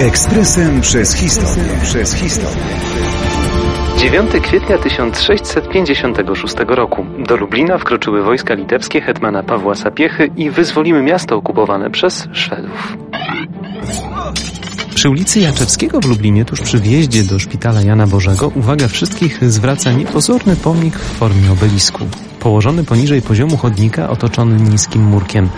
[0.00, 1.80] Ekspresem przez historię.
[1.82, 2.62] Przez historię.
[3.98, 11.36] 9 kwietnia 1656 roku do Lublina wkroczyły wojska litewskie hetmana Pawła Sapiechy i wyzwoliły miasto
[11.36, 12.96] okupowane przez Szwedów.
[15.02, 19.92] Przy ulicy Jaczewskiego w Lublinie, tuż przy wjeździe do szpitala Jana Bożego, uwaga wszystkich zwraca
[19.92, 22.08] niepozorny pomnik w formie obelisku.
[22.40, 25.48] Położony poniżej poziomu chodnika, otoczony niskim murkiem.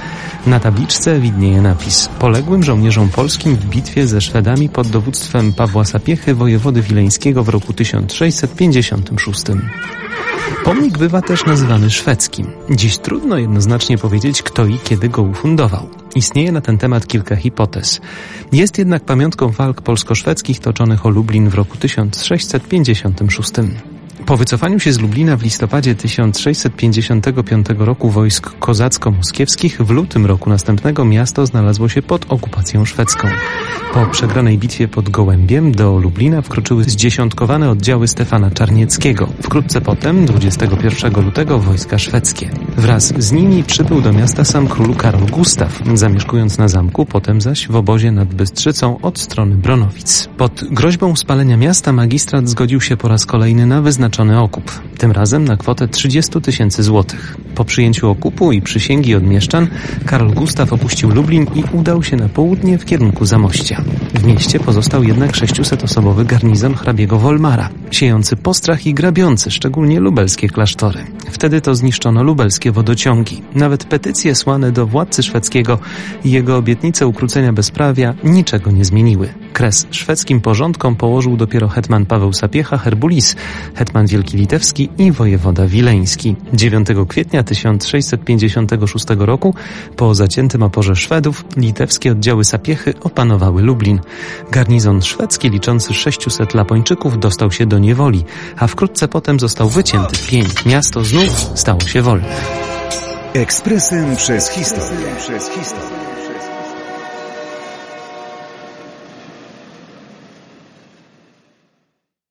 [0.46, 6.34] Na tabliczce widnieje napis Poległym żołnierzom polskim w bitwie ze Szwedami pod dowództwem Pawła Sapiechy,
[6.34, 9.42] wojewody wileńskiego w roku 1656.
[10.64, 12.46] Pomnik bywa też nazywany szwedzkim.
[12.70, 16.03] Dziś trudno jednoznacznie powiedzieć, kto i kiedy go ufundował.
[16.14, 18.00] Istnieje na ten temat kilka hipotez.
[18.52, 23.52] Jest jednak pamiątką walk polsko-szwedzkich toczonych o Lublin w roku 1656.
[24.26, 31.04] Po wycofaniu się z Lublina w listopadzie 1655 roku wojsk kozacko-moskiewskich w lutym roku następnego
[31.04, 33.28] miasto znalazło się pod okupacją szwedzką.
[33.94, 39.28] Po przegranej bitwie pod Gołębiem do Lublina wkroczyły zdziesiątkowane oddziały Stefana Czarnieckiego.
[39.42, 42.50] Wkrótce potem, 21 lutego, wojska szwedzkie.
[42.76, 47.68] Wraz z nimi przybył do miasta sam król Karol Gustaw, zamieszkując na zamku, potem zaś
[47.68, 50.28] w obozie nad Bystrzycą od strony Bronowic.
[50.36, 53.80] Pod groźbą spalenia miasta magistrat zgodził się po raz kolejny na
[54.14, 57.36] wyznaczony okup, tym razem na kwotę 30 tysięcy złotych.
[57.54, 59.68] Po przyjęciu okupu i przysięgi od mieszczan,
[60.06, 63.84] Karol Gustaw opuścił Lublin i udał się na południe w kierunku Zamościa.
[64.14, 71.06] W mieście pozostał jednak 600-osobowy garnizon hrabiego Wolmara, siejący postrach i grabiący szczególnie lubelskie klasztory.
[71.30, 73.42] Wtedy to zniszczono lubelskie wodociągi.
[73.54, 75.78] Nawet petycje słane do władcy szwedzkiego
[76.24, 79.28] i jego obietnice ukrócenia bezprawia niczego nie zmieniły.
[79.52, 83.36] Kres szwedzkim porządkom położył dopiero hetman Paweł Sapiecha Herbulis,
[83.74, 86.36] hetman Wielki Litewski i wojewoda wileński.
[86.52, 89.54] 9 kwietnia 1656 roku
[89.96, 94.00] po zaciętym oporze Szwedów litewskie oddziały Sapiechy opanowały Lublin.
[94.50, 98.24] Garnizon szwedzki liczący 600 Lapończyków dostał się do niewoli,
[98.56, 100.44] a wkrótce potem został wycięty pień.
[100.66, 102.26] Miasto znów stało się wolne.
[103.34, 105.16] Ekspresem przez historię.
[105.18, 106.13] Przez historię.